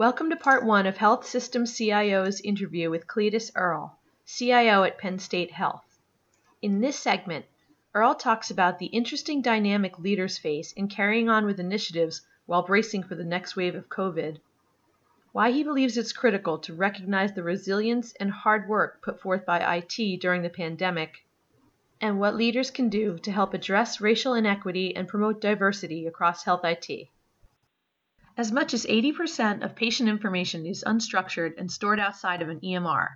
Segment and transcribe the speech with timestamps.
[0.00, 5.18] Welcome to part one of Health Systems CIO's interview with Cletis Earle, CIO at Penn
[5.18, 5.84] State Health.
[6.62, 7.44] In this segment,
[7.94, 13.02] Earle talks about the interesting dynamic leaders face in carrying on with initiatives while bracing
[13.02, 14.38] for the next wave of COVID,
[15.32, 19.58] why he believes it's critical to recognize the resilience and hard work put forth by
[19.76, 21.26] IT during the pandemic,
[22.00, 26.64] and what leaders can do to help address racial inequity and promote diversity across health
[26.64, 27.10] IT.
[28.40, 33.08] As much as 80% of patient information is unstructured and stored outside of an EMR.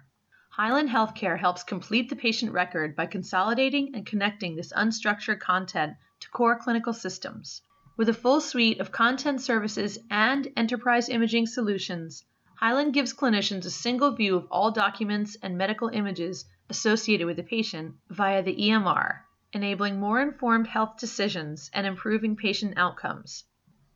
[0.50, 6.28] Hyland Healthcare helps complete the patient record by consolidating and connecting this unstructured content to
[6.28, 7.62] core clinical systems.
[7.96, 12.22] With a full suite of content services and enterprise imaging solutions,
[12.56, 17.42] Hyland gives clinicians a single view of all documents and medical images associated with the
[17.42, 19.20] patient via the EMR,
[19.54, 23.44] enabling more informed health decisions and improving patient outcomes.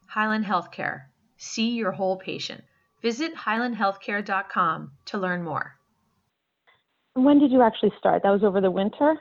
[0.07, 2.63] Hyland Healthcare See your whole patient.
[3.01, 5.75] Visit hylandhealthcare.com to learn more.
[7.15, 8.23] When did you actually start?
[8.23, 9.17] That was over the winter?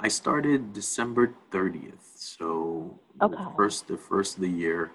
[0.00, 1.94] I started December 30th.
[2.14, 3.34] So okay.
[3.34, 4.90] the first the first of the year,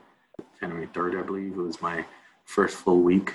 [0.59, 2.05] January 3rd, I believe, was my
[2.45, 3.33] first full week.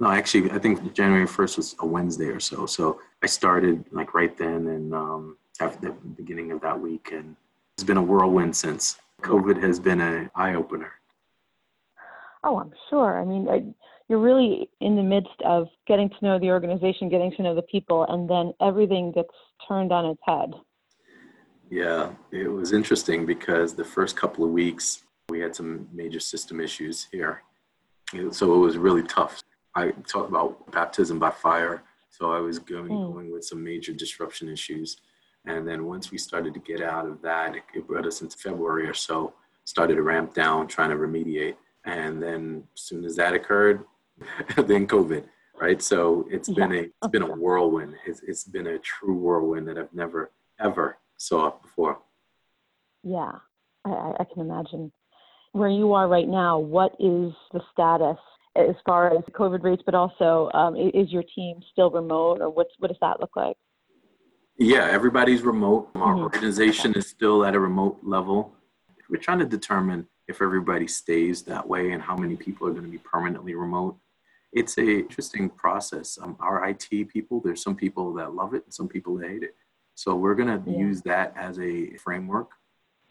[0.00, 2.66] No, actually, I think January 1st was a Wednesday or so.
[2.66, 7.10] So I started like right then and um, after the beginning of that week.
[7.12, 7.36] And
[7.76, 8.98] it's been a whirlwind since.
[9.20, 10.92] COVID has been an eye opener.
[12.44, 13.20] Oh, I'm sure.
[13.20, 13.64] I mean, I,
[14.08, 17.62] you're really in the midst of getting to know the organization, getting to know the
[17.62, 19.34] people, and then everything gets
[19.68, 20.52] turned on its head.
[21.70, 26.60] Yeah, it was interesting because the first couple of weeks we had some major system
[26.60, 27.42] issues here.
[28.30, 29.42] So it was really tough.
[29.74, 31.82] I talk about baptism by fire.
[32.10, 33.14] So I was going, mm.
[33.14, 34.98] going with some major disruption issues.
[35.46, 38.36] And then once we started to get out of that, it, it brought us into
[38.36, 39.32] February or so,
[39.64, 41.56] started to ramp down, trying to remediate.
[41.84, 43.84] And then as soon as that occurred,
[44.56, 45.24] then COVID,
[45.60, 45.82] right?
[45.82, 46.54] So it's yeah.
[46.54, 47.94] been a it's been a whirlwind.
[48.06, 51.98] It's, it's been a true whirlwind that I've never ever saw before.
[53.02, 53.32] Yeah,
[53.84, 54.92] I, I can imagine.
[55.52, 58.16] Where you are right now, what is the status
[58.56, 62.72] as far as COVID rates, but also um, is your team still remote, or what's
[62.78, 63.56] what does that look like?
[64.58, 65.90] Yeah, everybody's remote.
[65.94, 66.22] Our mm-hmm.
[66.22, 68.54] organization is still at a remote level.
[69.08, 72.84] We're trying to determine if everybody stays that way and how many people are going
[72.84, 73.96] to be permanently remote.
[74.52, 76.18] It's a interesting process.
[76.20, 79.42] Um, our IT people, there's some people that love it and some people that hate
[79.42, 79.56] it.
[79.94, 80.78] So we're going to yeah.
[80.78, 82.50] use that as a framework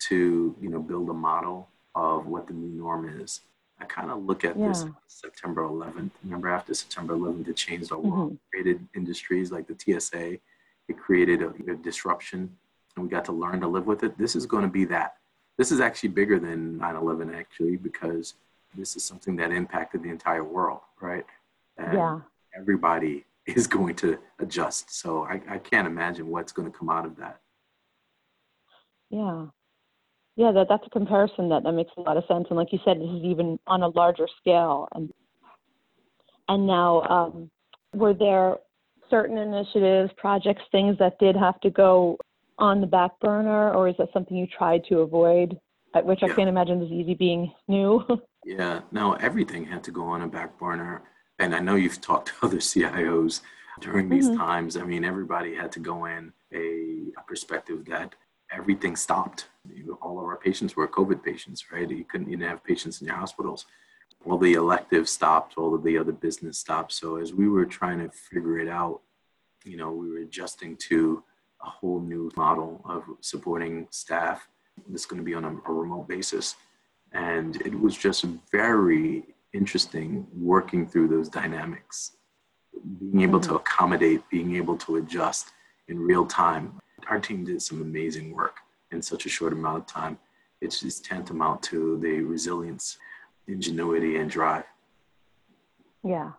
[0.07, 3.41] to, you know, build a model of what the new norm is.
[3.79, 4.67] I kind of look at yeah.
[4.67, 6.11] this September 11th.
[6.23, 8.35] Remember, after September 11th, it changed our world, mm-hmm.
[8.51, 10.33] created industries like the TSA.
[10.87, 12.55] It created a, a disruption,
[12.95, 14.17] and we got to learn to live with it.
[14.17, 15.15] This is going to be that
[15.57, 18.35] this is actually bigger than 9-11 actually because
[18.75, 21.25] this is something that impacted the entire world right?
[21.77, 22.19] And yeah.
[22.57, 24.93] everybody is going to adjust.
[24.93, 27.39] So I, I can't imagine what's going to come out of that.
[29.09, 29.47] Yeah.
[30.37, 32.45] Yeah that, that's a comparison that, that makes a lot of sense.
[32.49, 34.87] And like you said this is even on a larger scale.
[34.93, 35.11] And
[36.47, 37.51] and now um,
[37.93, 38.57] were there
[39.09, 42.17] certain initiatives projects things that did have to go
[42.61, 45.59] on the back burner, or is that something you tried to avoid?
[46.03, 48.05] Which I can't imagine is easy being new.
[48.45, 51.03] yeah, no, everything had to go on a back burner.
[51.39, 53.41] And I know you've talked to other CIOs
[53.81, 54.37] during these mm-hmm.
[54.37, 54.77] times.
[54.77, 58.15] I mean, everybody had to go in a, a perspective that
[58.51, 59.47] everything stopped.
[60.01, 61.89] All of our patients were COVID patients, right?
[61.89, 63.65] You couldn't even have patients in your hospitals.
[64.25, 66.93] All the electives stopped, all of the other business stopped.
[66.93, 69.01] So as we were trying to figure it out,
[69.65, 71.23] you know, we were adjusting to
[71.63, 74.47] a whole new model of supporting staff
[74.87, 76.55] that's going to be on a, a remote basis.
[77.13, 79.23] And it was just very
[79.53, 82.13] interesting working through those dynamics,
[82.99, 85.51] being able to accommodate, being able to adjust
[85.87, 86.79] in real time.
[87.09, 88.57] Our team did some amazing work
[88.91, 90.17] in such a short amount of time.
[90.61, 92.97] It's just tantamount to the resilience,
[93.47, 94.63] ingenuity, and drive.
[96.03, 96.31] Yeah.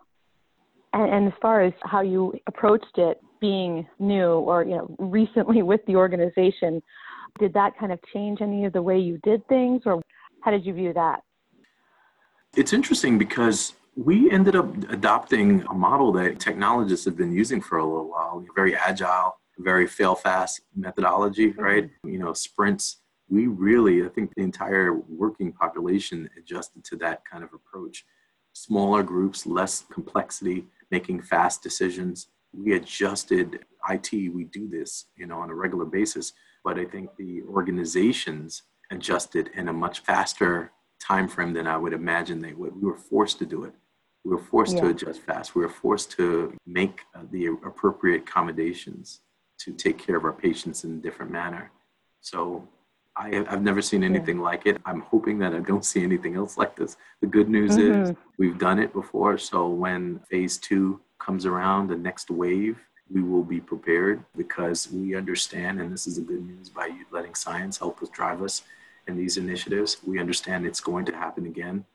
[0.93, 5.61] And, and as far as how you approached it, being new or you know recently
[5.61, 6.81] with the organization
[7.39, 10.01] did that kind of change any of the way you did things or
[10.41, 11.21] how did you view that?
[12.55, 17.79] It's interesting because we ended up adopting a model that technologists have been using for
[17.79, 21.61] a little while very agile very fail fast methodology mm-hmm.
[21.61, 21.89] right?
[22.05, 23.01] You know sprints.
[23.29, 24.93] We really i think the entire
[25.23, 28.05] working population adjusted to that kind of approach.
[28.53, 34.11] Smaller groups less complexity making fast decisions we adjusted IT.
[34.33, 36.33] We do this, you know, on a regular basis,
[36.63, 41.93] but I think the organizations adjusted in a much faster time frame than I would
[41.93, 42.75] imagine they would.
[42.75, 43.73] We were forced to do it.
[44.23, 44.81] We were forced Yeah.
[44.83, 45.55] to adjust fast.
[45.55, 49.19] We were forced to make uh, the appropriate accommodations
[49.59, 51.71] to take care of our patients in a different manner.
[52.21, 52.67] So
[53.17, 54.77] I, I've never seen anything like it.
[54.85, 56.95] I'm hoping that I don't see anything else like this.
[57.21, 58.17] The good news is Mhm.
[58.39, 59.37] we've done it before.
[59.37, 62.77] So when phase two comes around, the next wave,
[63.09, 67.05] we will be prepared because we understand, and this is the good news by you
[67.11, 68.63] letting science help us drive us
[69.07, 69.97] in these initiatives.
[70.05, 71.85] We understand it's going to happen again.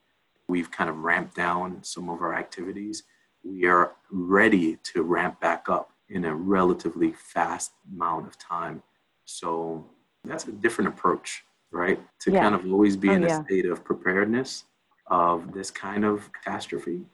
[0.48, 3.02] We've kind of ramped down some of our activities.
[3.44, 8.82] We are ready to ramp back up in a relatively fast amount of time.
[9.24, 9.84] So
[10.24, 12.00] that's a different approach, right?
[12.20, 12.42] To Yeah.
[12.42, 13.44] kind of always be Oh, in a yeah.
[13.44, 14.64] state of preparedness
[15.06, 17.04] of this kind of catastrophe.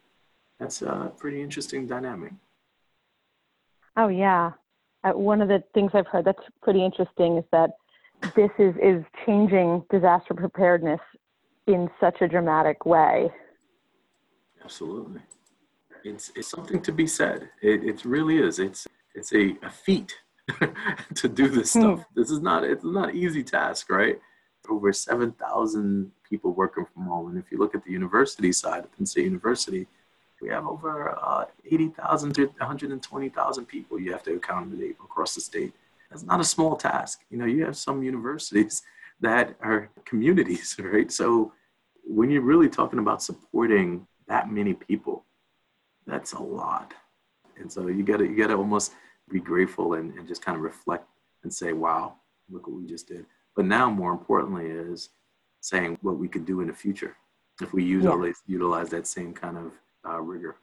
[0.58, 2.32] That's a pretty interesting dynamic.
[3.96, 4.52] Oh yeah.
[5.02, 7.70] Uh, one of the things I've heard that's pretty interesting is that
[8.34, 11.00] this is is changing disaster preparedness
[11.66, 13.30] in such a dramatic way.
[14.62, 15.20] Absolutely.
[16.04, 17.48] It's, it's something to be said.
[17.62, 18.58] It, it really is.
[18.58, 20.14] It's, it's a, a feat
[21.14, 21.80] to do this Hmm.
[21.80, 22.04] stuff.
[22.14, 24.18] This is not, it's not an easy task, right?
[24.68, 27.28] Over 7,000 people working from home.
[27.30, 29.86] And if you look at the university side of Penn State University,
[30.44, 35.72] we have over uh, 80,000 to 120,000 people you have to accommodate across the state.
[36.10, 37.22] That's not a small task.
[37.30, 38.82] You know, you have some universities
[39.20, 41.10] that are communities, right?
[41.10, 41.52] So
[42.06, 45.24] when you're really talking about supporting that many people,
[46.06, 46.92] that's a lot.
[47.58, 48.92] And so you gotta you gotta almost
[49.30, 51.06] be grateful and, and just kind of reflect
[51.44, 52.16] and say, wow,
[52.50, 53.24] look what we just did.
[53.56, 55.10] But now more importantly is
[55.60, 57.16] saying what we could do in the future
[57.62, 59.72] if we utilize utilize that same kind of
[60.06, 60.56] uh, rigor.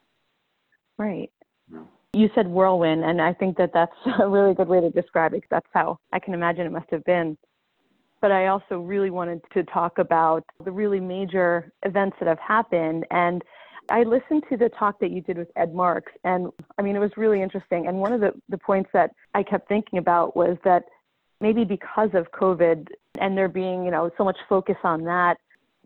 [0.98, 1.32] Right.
[1.72, 1.80] Yeah.
[2.14, 5.42] You said whirlwind, and I think that that's a really good way to describe it.
[5.42, 7.38] 'cause That's how I can imagine it must have been.
[8.22, 13.08] But I also really wanted to talk about the really major events that have happened.
[13.10, 13.44] And
[13.90, 17.00] I listened to the talk that you did with Ed Marx, and I mean, it
[17.00, 17.88] was really interesting.
[17.88, 20.84] And one of the, the points that I kept thinking about was that
[21.40, 22.88] maybe because of COVID
[23.20, 25.38] and there being, you know, so much focus on that,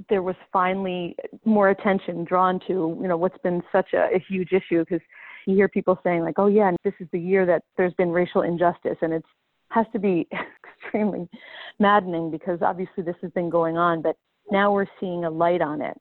[0.10, 1.16] there was finally
[1.46, 5.02] more attention drawn to, you know, what's been such a, a huge issue because
[5.46, 8.42] you hear people saying like, oh yeah, this is the year that there's been racial
[8.42, 9.24] injustice, and it
[9.70, 10.28] has to be
[10.84, 11.28] extremely
[11.80, 14.18] maddening because obviously this has been going on, but
[14.52, 15.98] now we're seeing a light on it.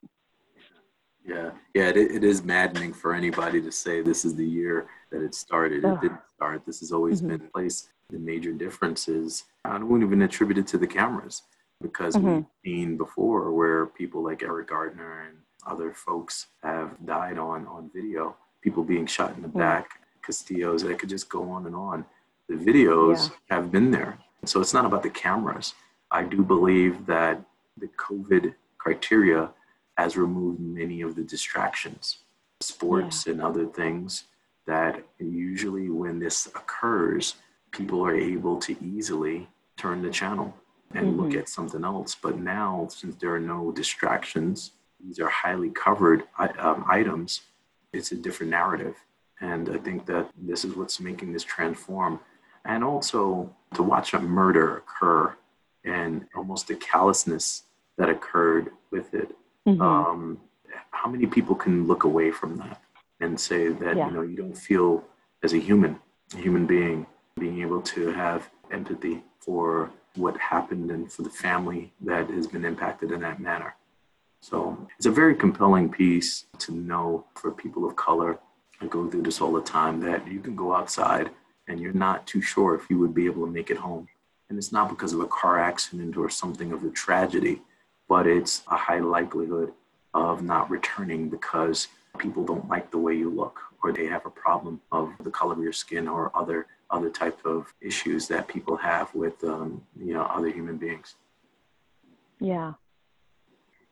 [1.26, 5.22] Yeah, yeah, it, it is maddening for anybody to say this is the year that
[5.22, 5.84] it started.
[5.84, 6.66] It didn't start.
[6.66, 7.28] This has always Mhm.
[7.28, 7.88] been in place.
[8.10, 11.42] The major difference is I don't even attribute it to the cameras
[11.80, 12.22] because Mhm.
[12.36, 17.90] we've seen before where people like Eric Garner and other folks have died on on
[17.90, 18.36] video.
[18.60, 19.58] People being shot in the Yeah.
[19.58, 20.84] back, Castillo's.
[20.84, 22.04] I could just go on and on.
[22.48, 25.74] The videos have been there, so it's not about the cameras.
[26.10, 27.42] I do believe that
[27.76, 29.52] the COVID criteria
[29.96, 32.24] has removed many of the distractions,
[32.60, 34.24] sports and other things
[34.66, 37.36] that usually when this occurs,
[37.70, 40.54] people are able to easily turn the channel
[40.94, 41.38] and look Mhm.
[41.40, 42.14] at something else.
[42.14, 46.24] But now, since there are no distractions, these are highly covered
[46.58, 47.42] um, items,
[47.92, 48.96] it's a different narrative.
[49.40, 52.20] And I think that this is what's making this transform.
[52.64, 55.36] And also to watch a murder occur
[55.84, 57.64] and almost the callousness
[57.98, 59.36] that occurred with it
[59.66, 59.80] Mhm.
[59.80, 60.40] um,
[60.90, 62.80] how many people can look away from that
[63.20, 64.06] and say that Yeah.
[64.08, 65.04] you know you don't feel
[65.42, 66.00] as a human
[66.34, 71.92] a human being being able to have empathy for what happened and for the family
[72.00, 73.74] that has been impacted in that manner.
[74.40, 78.38] So it's a very compelling piece to know for people of color
[78.80, 81.30] i go through this all the time that you can go outside
[81.68, 84.06] and you're not too sure if you would be able to make it home.
[84.48, 87.62] And it's not because of a car accident or something of a tragedy
[88.08, 89.72] but it's a high likelihood
[90.12, 94.30] of not returning because people don't like the way you look or they have a
[94.30, 98.76] problem of the color of your skin or other other type of issues that people
[98.76, 101.16] have with um, you know other human beings
[102.40, 102.74] Yeah.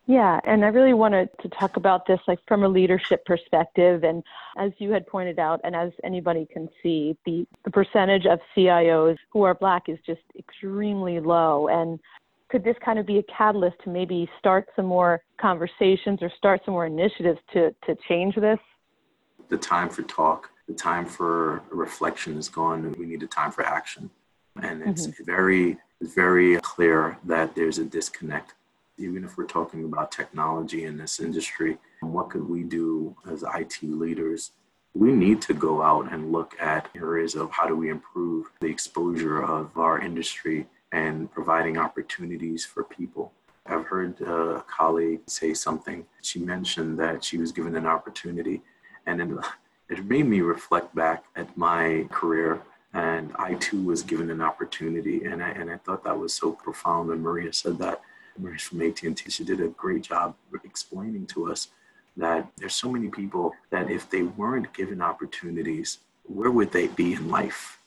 [0.06, 4.22] Yeah, and I really wanted to talk about this like from a leadership perspective and
[4.58, 9.16] as you had pointed out and as anybody can see, the, the percentage of CIOs
[9.32, 12.00] who are black is just extremely low and
[12.50, 16.60] could this kind of be a catalyst to maybe start some more conversations or start
[16.64, 18.58] some more initiatives to to change this?
[19.48, 23.50] the time for talk the time for reflection is gone and we need a time
[23.50, 24.10] for action.
[24.62, 25.24] And it's mm-hmm.
[25.24, 28.54] very it's very clear that there's a disconnect.
[28.98, 33.82] Even if we're talking about technology in this industry what could we do as IT
[33.82, 34.52] leaders?
[34.94, 38.66] We need to go out and look at areas of how do we improve the
[38.66, 43.32] exposure of our industry and providing opportunities for people.
[43.64, 46.04] I've heard a colleague say something.
[46.20, 48.60] She mentioned that she was given an opportunity,
[49.06, 49.28] and it,
[49.92, 52.62] it made me reflect back at my career.
[52.94, 56.52] And I too was given an opportunity, and I and I thought that was so
[56.52, 57.10] profound.
[57.10, 58.00] And Maria said that.
[58.38, 59.30] Maria's from AT&T.
[59.30, 60.34] She did a great job
[60.64, 61.68] explaining to us
[62.16, 67.14] that there's so many people that if they weren't given opportunities, where would they be
[67.14, 67.78] in life?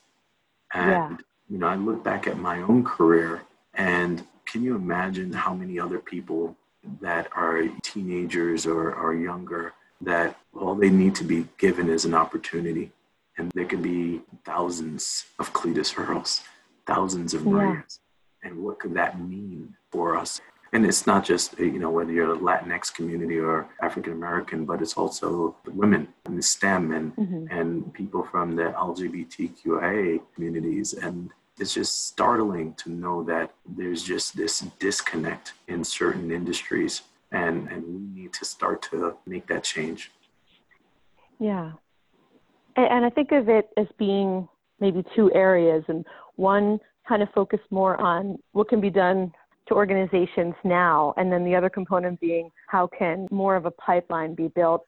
[0.74, 1.16] And yeah.
[1.50, 3.42] you know, I look back at my own career,
[3.74, 6.56] and can you imagine how many other people
[7.00, 12.14] that are teenagers or are younger that all they need to be given is an
[12.14, 12.92] opportunity.
[13.38, 16.42] And there could be thousands of Cletis Earles,
[16.86, 18.00] thousands of Marias.
[18.42, 18.50] Yeah.
[18.50, 20.40] And what could that mean for us?
[20.72, 24.82] And it's not just, you know, whether you're a Latinx community or African American, but
[24.82, 27.46] it's also women in the STEM and, mm-hmm.
[27.50, 30.92] and people from the LGBTQIA communities.
[30.92, 37.02] And it's just startling to know that there's just this disconnect in certain industries
[37.36, 40.10] and and we need to start to make that change
[41.38, 41.72] yeah
[42.76, 44.48] and, and i think of it as being
[44.80, 46.04] maybe two areas and
[46.36, 46.78] one
[47.08, 49.32] kind of focus more on what can be done
[49.68, 54.34] to organizations now and then the other component being how can more of a pipeline
[54.34, 54.84] be built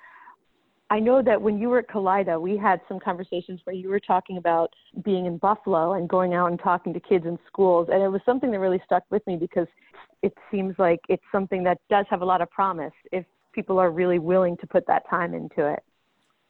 [0.91, 4.01] I know that when you were at Kaleida, we had some conversations where you were
[4.01, 4.73] talking about
[5.05, 7.89] being in Buffalo and going out and talking to kids in schools.
[7.93, 9.67] And it was something that really stuck with me because
[10.23, 13.91] it seems like it's something that does have a lot of promise if people are
[13.91, 15.83] really willing to put that time into it.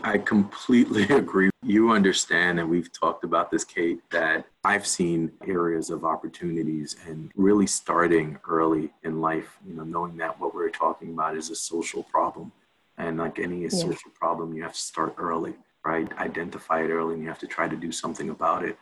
[0.03, 1.51] I completely agree.
[1.63, 7.33] You understand, and we've talked about this, Kate, that I've seen areas of opportunities and
[7.35, 11.57] really starting early in life, you know, knowing that what we're talking about is a
[11.57, 12.53] social problem
[12.97, 13.69] and like any yeah.
[13.69, 16.09] social problem, you have to start early, right?
[16.19, 18.79] Identify it early and you have to try to do something about it.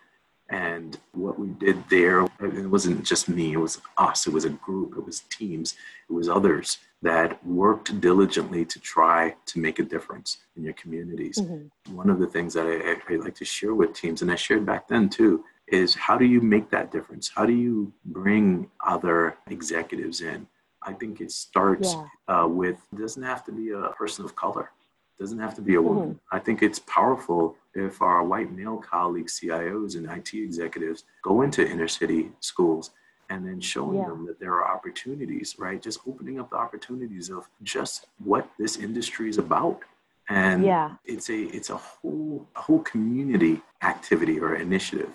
[0.49, 4.51] And what we did there, it wasn't just me, it was us, it was a
[4.51, 5.75] group, it was teams,
[6.09, 11.39] it was others that worked diligently to try to make a difference in your communities.
[11.39, 11.97] Mm-hmm.
[11.97, 14.65] One of the things that I, I like to share with teams, and I shared
[14.65, 17.31] back then too, is how do you make that difference?
[17.35, 20.47] How do you bring other executives in?
[20.83, 22.43] I think it starts yeah.
[22.43, 24.71] uh, with it doesn't have to be a person of color,
[25.19, 26.09] doesn't have to be a woman.
[26.11, 26.37] Mm-hmm.
[26.37, 31.67] I think it's powerful if our white male colleagues, CIOs, and IT executives go into
[31.67, 32.91] inner city schools
[33.29, 34.07] and then showing yeah.
[34.07, 35.83] them that there are opportunities, right?
[35.83, 39.81] Just opening up the opportunities of just what this industry is about.
[40.29, 40.93] And yeah.
[41.05, 45.11] it's a it's a whole a whole community activity or initiative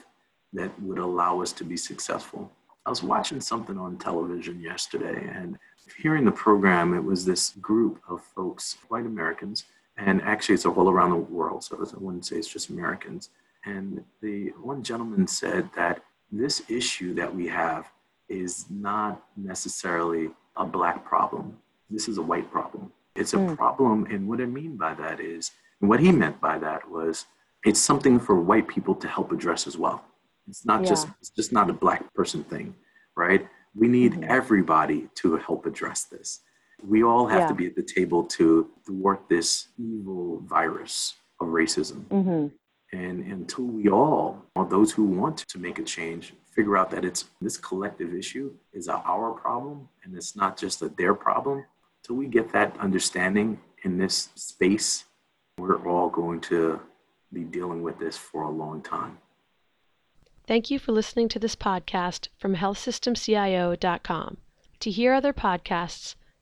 [0.53, 2.51] that would allow us to be successful.
[2.85, 5.57] I was watching something on television yesterday and
[5.97, 9.65] hearing the program, it was this group of folks, white Americans,
[10.05, 13.29] and actually it's all around the world, so I wouldn't say it's just Americans.
[13.65, 17.85] And the one gentleman said that this issue that we have
[18.29, 21.57] is not necessarily a black problem.
[21.89, 22.91] This is a white problem.
[23.15, 23.55] It's a mm.
[23.57, 27.25] problem, and what I mean by that is, what he meant by that was,
[27.65, 30.03] it's something for white people to help address as well.
[30.47, 30.89] It's not yeah.
[30.89, 32.73] just it's just not a black person thing,
[33.15, 33.47] right?
[33.75, 34.31] We need mm-hmm.
[34.39, 36.39] everybody to help address this.
[36.87, 37.47] We all have yeah.
[37.47, 42.05] to be at the table to thwart this evil virus of racism.
[42.05, 42.47] Mm-hmm.
[42.93, 47.05] And until we all, or those who want to make a change, figure out that
[47.05, 51.65] it's this collective issue is our problem and it's not just a their problem,
[52.03, 55.05] till we get that understanding in this space,
[55.57, 56.79] we're all going to
[57.31, 59.17] be dealing with this for a long time.
[60.47, 64.37] Thank you for listening to this podcast from healthsystemcio.com.
[64.79, 66.15] To hear other podcasts,